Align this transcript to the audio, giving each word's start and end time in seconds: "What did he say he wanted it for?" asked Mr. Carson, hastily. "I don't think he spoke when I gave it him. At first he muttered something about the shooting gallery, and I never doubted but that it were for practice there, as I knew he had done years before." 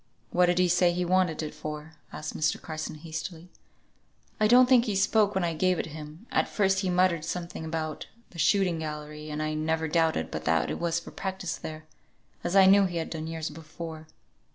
"What 0.31 0.47
did 0.47 0.57
he 0.57 0.67
say 0.67 0.91
he 0.93 1.05
wanted 1.05 1.43
it 1.43 1.53
for?" 1.53 1.93
asked 2.11 2.35
Mr. 2.35 2.59
Carson, 2.59 2.95
hastily. 2.95 3.49
"I 4.39 4.47
don't 4.47 4.67
think 4.67 4.85
he 4.85 4.95
spoke 4.95 5.35
when 5.35 5.43
I 5.43 5.53
gave 5.53 5.77
it 5.77 5.85
him. 5.85 6.25
At 6.31 6.49
first 6.49 6.79
he 6.79 6.89
muttered 6.89 7.23
something 7.23 7.63
about 7.63 8.07
the 8.31 8.39
shooting 8.39 8.79
gallery, 8.79 9.29
and 9.29 9.43
I 9.43 9.53
never 9.53 9.87
doubted 9.87 10.31
but 10.31 10.45
that 10.45 10.71
it 10.71 10.79
were 10.79 10.91
for 10.93 11.11
practice 11.11 11.55
there, 11.55 11.85
as 12.43 12.55
I 12.55 12.65
knew 12.65 12.85
he 12.85 12.97
had 12.97 13.11
done 13.11 13.27
years 13.27 13.51
before." 13.51 14.07